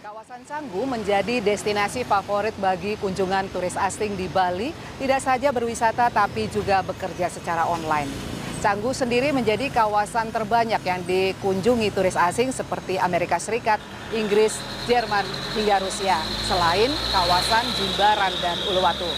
[0.00, 6.48] Kawasan Canggu menjadi destinasi favorit bagi kunjungan turis asing di Bali, tidak saja berwisata tapi
[6.48, 8.08] juga bekerja secara online.
[8.64, 13.76] Canggu sendiri menjadi kawasan terbanyak yang dikunjungi turis asing seperti Amerika Serikat,
[14.16, 14.56] Inggris,
[14.88, 16.16] Jerman, hingga Rusia,
[16.48, 19.08] selain kawasan Jimbaran dan Uluwatu.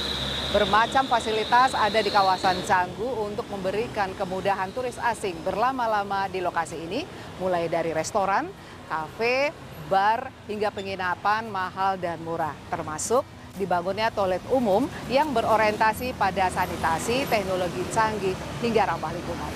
[0.51, 7.07] Bermacam fasilitas ada di kawasan Canggu untuk memberikan kemudahan turis asing berlama-lama di lokasi ini,
[7.39, 8.51] mulai dari restoran,
[8.91, 9.49] kafe,
[9.93, 13.21] bar, hingga penginapan mahal dan murah, termasuk
[13.61, 18.33] dibangunnya toilet umum yang berorientasi pada sanitasi, teknologi canggih,
[18.65, 19.53] hingga ramah lingkungan.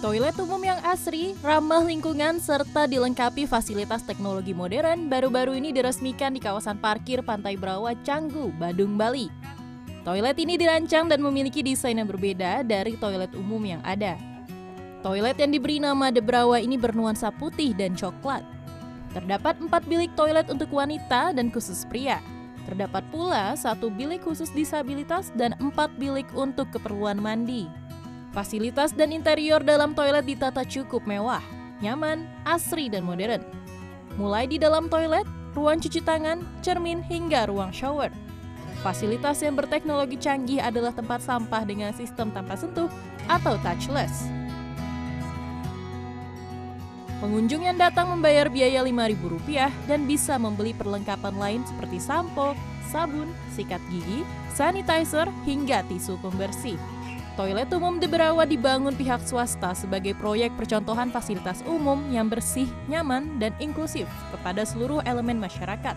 [0.00, 6.40] Toilet umum yang asri, ramah lingkungan, serta dilengkapi fasilitas teknologi modern baru-baru ini diresmikan di
[6.40, 9.28] kawasan parkir Pantai Brawa, Canggu, Badung, Bali.
[10.00, 14.16] Toilet ini dirancang dan memiliki desain yang berbeda dari toilet umum yang ada.
[15.04, 18.40] Toilet yang diberi nama The Brawa ini bernuansa putih dan coklat.
[19.10, 22.22] Terdapat empat bilik toilet untuk wanita dan khusus pria.
[22.70, 27.66] Terdapat pula satu bilik khusus disabilitas dan empat bilik untuk keperluan mandi.
[28.30, 31.42] Fasilitas dan interior dalam toilet ditata cukup mewah,
[31.82, 33.42] nyaman, asri, dan modern.
[34.14, 35.26] Mulai di dalam toilet,
[35.58, 38.14] ruang cuci tangan, cermin, hingga ruang shower.
[38.86, 42.86] Fasilitas yang berteknologi canggih adalah tempat sampah dengan sistem tanpa sentuh
[43.26, 44.30] atau touchless.
[47.20, 52.56] Pengunjung yang datang membayar biaya Rp5.000 dan bisa membeli perlengkapan lain seperti sampo,
[52.88, 54.24] sabun, sikat gigi,
[54.56, 56.80] sanitizer, hingga tisu pembersih.
[57.36, 63.36] Toilet umum di Berawa dibangun pihak swasta sebagai proyek percontohan fasilitas umum yang bersih, nyaman,
[63.36, 65.96] dan inklusif kepada seluruh elemen masyarakat.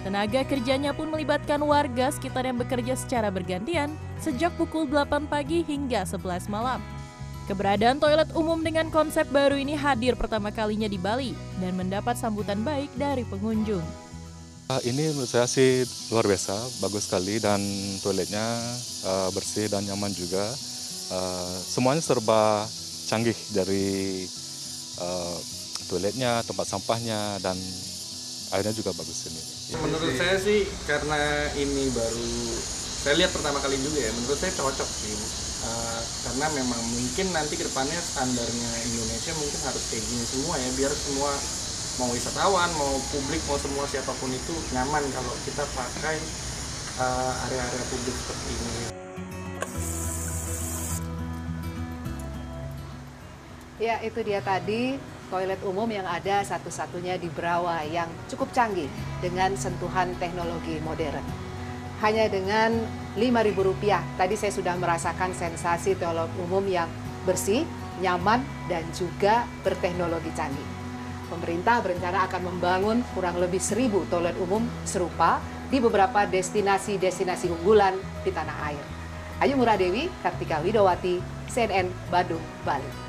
[0.00, 6.08] Tenaga kerjanya pun melibatkan warga sekitar yang bekerja secara bergantian sejak pukul 8 pagi hingga
[6.08, 6.80] 11 malam.
[7.48, 11.32] Keberadaan toilet umum dengan konsep baru ini hadir pertama kalinya di Bali
[11.64, 13.80] dan mendapat sambutan baik dari pengunjung.
[14.68, 15.80] Uh, Ini menurut saya sih
[16.12, 16.52] luar biasa,
[16.84, 17.56] bagus sekali dan
[18.04, 18.44] toiletnya
[19.08, 20.44] uh, bersih dan nyaman juga.
[21.08, 22.68] Uh, semuanya serba
[23.08, 24.28] canggih dari
[25.00, 25.36] uh,
[25.88, 27.56] toiletnya, tempat sampahnya dan
[28.52, 29.40] airnya juga bagus ini.
[29.88, 32.28] Menurut saya sih karena ini baru
[33.08, 35.47] saya lihat pertama kali juga ya, menurut saya cocok sih.
[35.68, 40.68] Uh, karena memang mungkin nanti ke depannya standarnya Indonesia mungkin harus kayak gini semua ya,
[40.80, 41.30] biar semua
[42.00, 46.16] mau wisatawan, mau publik, mau semua siapa pun itu nyaman kalau kita pakai
[47.04, 48.82] uh, area-area publik seperti ini.
[53.76, 54.96] Ya, itu dia tadi
[55.28, 58.88] toilet umum yang ada satu-satunya di Brawa yang cukup canggih
[59.20, 61.47] dengan sentuhan teknologi modern.
[61.98, 62.78] Hanya dengan
[63.18, 66.86] Rp5.000, tadi saya sudah merasakan sensasi toilet umum yang
[67.26, 67.66] bersih,
[67.98, 68.38] nyaman,
[68.70, 70.68] dan juga berteknologi canggih.
[71.26, 78.30] Pemerintah berencana akan membangun kurang lebih seribu toilet umum serupa di beberapa destinasi-destinasi unggulan di
[78.30, 78.84] tanah air.
[79.42, 81.20] Ayu Muradewi, Kartika Widowati,
[81.50, 83.06] CNN Badung, Bali.